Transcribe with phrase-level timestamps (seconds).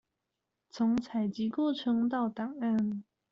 [0.71, 3.03] 從採集過程到檔案